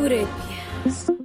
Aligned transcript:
Furépia. 0.00 1.19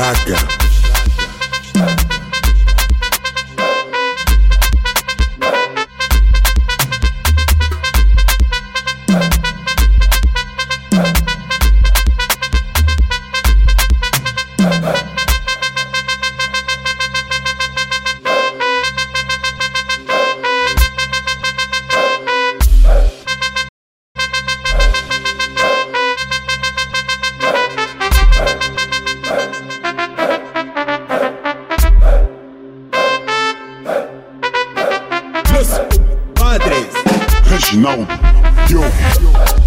raga. 0.00 0.59
now. 37.74 38.06
Yo. 38.68 39.59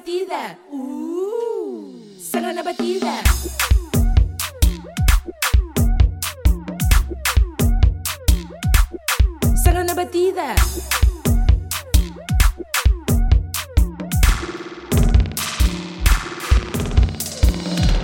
batida. 0.00 0.58
Uh! 0.72 2.16
Será 2.18 2.54
na 2.54 2.62
batida. 2.62 3.06
Será 9.62 9.84
na 9.84 9.94
batida. 9.94 10.54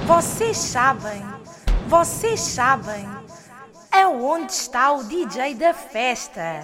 Vocês 0.07 0.57
sabem, 0.59 1.23
vocês 1.89 2.41
sabem, 2.41 3.09
é 3.91 4.07
onde 4.07 4.53
está 4.53 4.93
o 4.93 5.03
DJ 5.05 5.55
da 5.55 5.73
festa. 5.73 6.61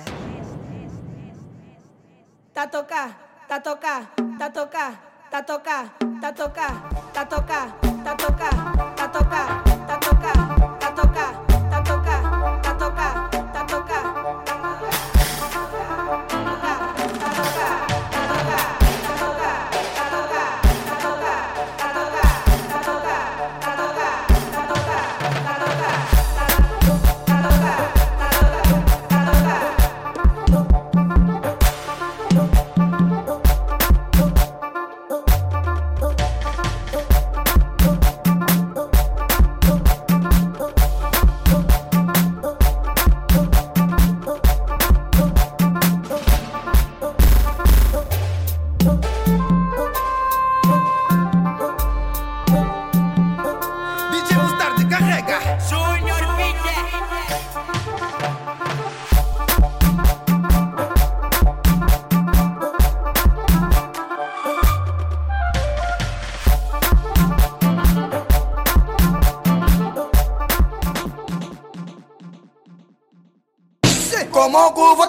Tá 2.52 2.66
tocar, 2.66 3.44
tá 3.48 3.58
tocar, 3.58 4.14
tá 4.38 4.50
tocar. 4.50 5.11
ta 5.32 5.40
toca, 5.40 5.88
ta 6.20 6.30
toca, 6.30 6.68
ta 7.14 7.24
toca, 7.24 7.60
ta 8.04 8.14
toca, 8.14 8.50
ta 8.96 9.08
toca. 9.08 9.71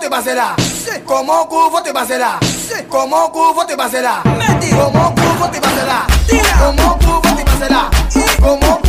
te 0.04 0.10
baserar. 0.10 0.56
Como 1.06 1.48
cu 1.48 1.70
vou 1.72 1.82
te 1.82 1.94
baserar. 1.94 2.38
Como 2.90 3.32
cu 3.32 3.54
vou 3.54 3.66
te 3.66 3.76
baserar. 3.76 4.22
Como 4.22 5.16
cu 5.16 5.38
vou 5.40 5.50
te 5.50 5.60
baserar. 5.62 6.06
Como 6.60 6.98
cu 6.98 7.22
vou 7.24 7.36
te 7.36 7.44
baserar. 7.46 7.90
Como 8.42 8.83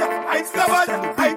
I 0.00 0.42
said, 0.42 0.70
I 1.18 1.31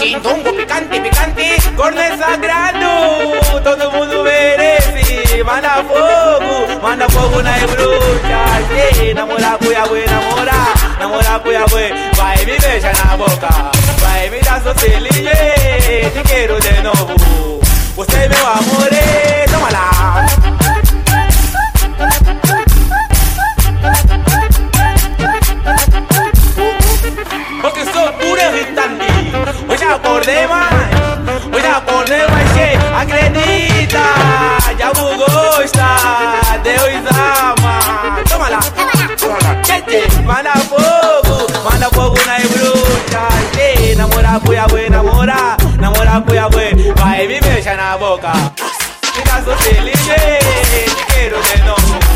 Xindongo 0.00 0.50
Picante, 0.54 0.98
picante 0.98 1.58
Corno 1.76 2.00
é 2.00 2.16
sagrado, 2.16 3.60
todo 3.62 3.90
mundo 3.92 4.22
merece 4.24 5.44
Manda 5.44 5.84
fogo, 5.84 6.80
manda 6.80 7.06
fogo 7.10 7.42
nas 7.42 7.60
bruxas 7.64 8.96
yeah, 8.96 9.14
Namora, 9.14 9.58
cuiabue, 9.58 10.06
namora, 10.06 10.96
namora, 10.98 11.38
cuiabue 11.40 11.92
Vai 12.16 12.38
me 12.46 12.58
beijar 12.58 12.96
na 12.96 13.14
boca, 13.14 13.70
vai 14.00 14.30
me 14.30 14.40
dar 14.40 14.62
seu 14.62 14.74
selinho 14.78 15.10
Te 16.14 16.22
quero 16.26 16.58
de 16.58 16.80
novo, 16.80 17.19
Poneva 32.00 32.40
się 32.54 32.78
acredita 32.96 34.04
Ya 34.78 34.92
bugosta 34.92 35.96
De 36.64 36.80
hoy 36.80 36.92
dama. 37.04 37.80
Tómala. 38.30 38.60
Chete 39.62 40.22
Mana 40.24 40.52
poco 40.70 41.46
Mana 41.64 41.90
poco 41.90 42.16
una 42.24 42.38
de 42.38 42.48
brucha 42.48 43.28
Che 43.52 43.96
Namora 43.96 44.40
puya 44.40 44.66
we 44.72 44.88
Namora 44.88 45.56
Namora 45.78 46.20
puya 46.26 46.48
we 46.48 46.92
Pa' 46.94 47.18
me 47.28 47.58
echa 47.58 47.76
na 47.76 47.98
boca. 47.98 48.32
Mira 49.16 49.44
su 49.44 49.52
te 49.64 49.80
libre 49.80 50.38
quiero 51.06 51.36
de 51.36 51.58
nuevo. 51.58 52.09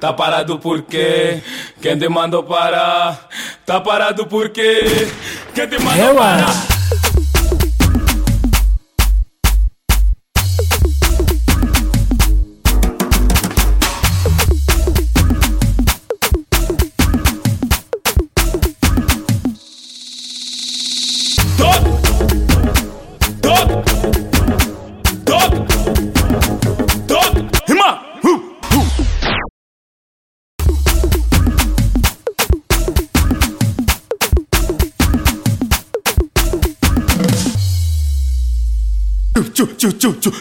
Tá 0.00 0.14
parado 0.14 0.58
por 0.58 0.80
quê? 0.80 1.42
Quem 1.82 1.98
te 1.98 2.08
mandou 2.08 2.42
parar? 2.42 3.28
Tá 3.66 3.80
parado 3.82 4.26
por 4.26 4.48
quê? 4.48 4.80
Quem 5.54 5.68
te 5.68 5.78
mandou 5.78 6.14
parar? 6.14 6.69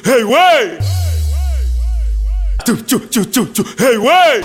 Hey, 0.04 0.24
way! 0.24 0.80
Hey, 3.78 3.98
way! 3.98 4.42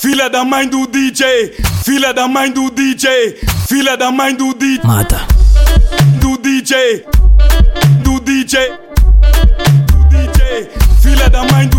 Filha 0.00 0.28
da 0.28 0.44
mãe 0.44 0.68
do 0.68 0.86
DJ, 0.86 1.54
filha 1.84 2.12
da 2.12 2.26
mãe 2.26 2.50
do 2.50 2.70
DJ, 2.70 3.38
filha 3.68 3.96
da 3.96 4.10
mãe 4.10 4.34
do 4.34 4.54
DJ, 4.54 4.84
Mata. 4.84 5.20
do 6.20 6.36
DJ, 6.38 7.04
do 8.02 8.18
DJ, 8.20 8.72
do 9.88 10.08
DJ, 10.08 10.70
filha 11.00 11.28
da 11.28 11.44
mãe 11.44 11.68
do 11.68 11.77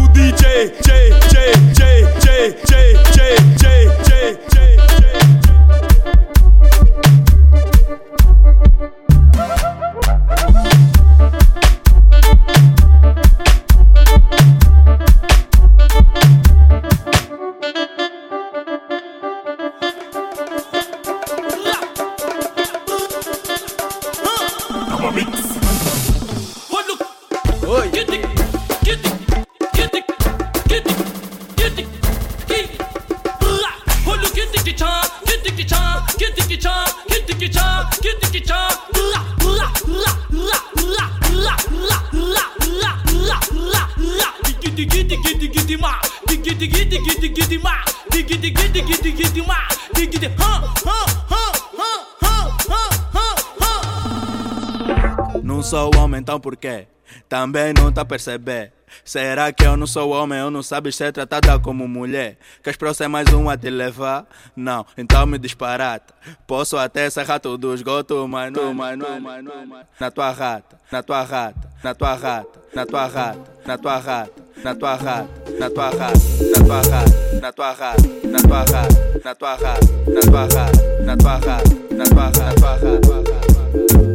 então 56.39 56.41
por 56.41 56.55
quê? 56.55 56.88
Também 57.27 57.74
não 57.74 57.91
tá 57.91 58.05
perceber. 58.05 58.72
Será 59.03 59.51
que 59.51 59.63
eu 59.63 59.77
não 59.77 59.86
sou 59.86 60.12
homem 60.12 60.41
ou 60.41 60.50
não 60.50 60.63
sabes 60.63 60.96
ser 60.96 61.12
tratada 61.12 61.60
como 61.60 61.88
mulher? 61.88 62.38
Queres 62.63 62.77
pra 62.77 62.89
eu 62.89 62.93
ser 62.93 63.08
mais 63.08 63.31
um 63.34 63.50
a 63.50 63.58
te 63.58 63.69
levar? 63.69 64.25
Não, 64.55 64.86
então 64.98 65.25
me 65.25 65.38
disparata. 65.38 66.13
Posso 66.48 66.77
até 66.77 67.10
ser 67.10 67.25
rato 67.25 67.58
do 67.58 67.74
esgoto, 67.74 68.27
mas 68.27 68.51
não, 68.51 68.74
mas 68.74 68.98
não, 68.98 69.19
mas 69.19 69.43
não, 69.43 69.65
mas 69.65 69.86
Na 70.00 70.10
tua 70.10 70.31
rata, 70.31 70.79
na 70.91 71.03
tua 71.03 71.24
rata, 71.24 71.69
na 71.84 71.93
tua 71.93 72.15
rata, 72.15 72.60
na 72.74 72.86
tua 72.86 73.05
rata, 73.08 73.39
na 73.65 73.77
tua 73.77 73.98
rata, 73.98 74.31
na 74.63 74.75
tua 74.75 74.96
rata, 74.96 75.29
na 75.60 75.69
tua 75.69 75.86
rata, 75.86 76.19
na 76.63 76.72
tua 76.72 76.81
rata, 76.81 77.19
na 77.39 77.51
tua 77.51 77.74
rata, 77.74 78.10
na 78.29 78.41
tua 78.41 78.63
rata, 78.63 78.89
na 79.24 79.36
tua 79.36 79.55
rata, 79.55 79.88
na 80.08 80.22
tua 80.22 80.46
rata, 80.46 80.72
na 81.03 81.17
tua 81.17 81.38
rata, 81.38 81.75
na 81.91 82.05
tua 82.05 82.25
rata, 82.25 82.43
na 82.53 83.00
tua 83.00 83.15
rata. 83.15 84.08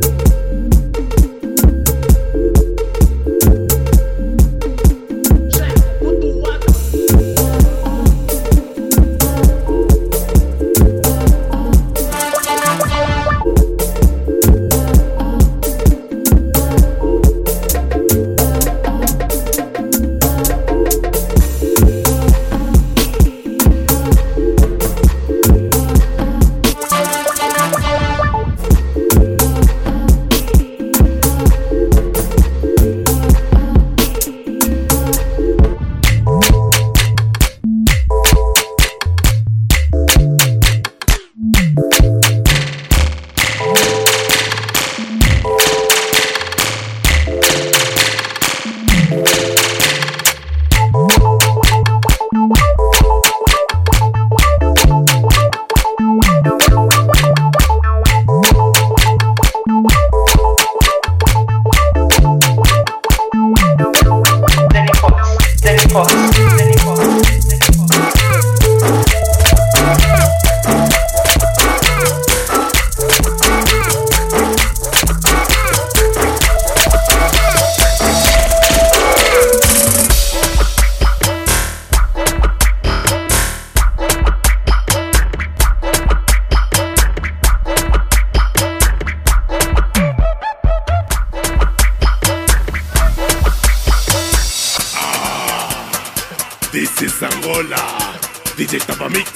This 96.74 97.02
is 97.02 97.22
Angola. 97.22 98.18
DJ 98.56 98.80
Taba 98.80 99.08
Mix. 99.08 99.30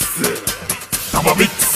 Taba 1.12 1.38
Mix. 1.38 1.67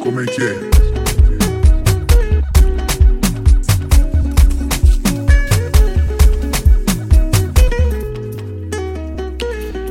Como 0.00 0.20
é 0.20 0.26
que 0.26 0.42
é? 0.42 0.70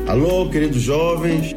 Alô, 0.07 0.49
queridos 0.49 0.81
jovens. 0.81 1.55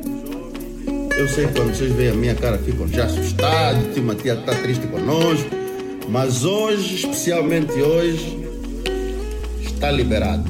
Eu 1.17 1.29
sei 1.29 1.47
que 1.47 1.55
quando 1.55 1.75
vocês 1.75 1.93
veem 1.93 2.11
a 2.11 2.15
minha 2.15 2.35
cara 2.35 2.59
ficam 2.59 2.87
já 2.88 3.05
assustados, 3.05 3.97
o 3.97 4.03
Matias 4.03 4.38
está 4.38 4.55
triste 4.57 4.87
conosco, 4.87 5.49
mas 6.09 6.45
hoje, 6.45 6.97
especialmente 6.97 7.73
hoje, 7.73 8.38
está 9.62 9.91
liberado. 9.91 10.45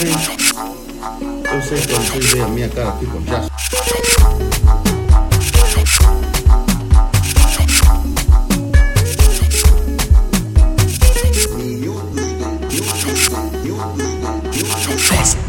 entonces, 0.00 0.28
entonces, 1.20 1.88
entonces, 1.88 2.34
de 2.34 2.46
mí 2.46 2.62
acá, 2.62 2.90
aquí 2.90 3.06
con 3.06 3.24
jazz. 3.26 3.48
Fest. 14.98 15.47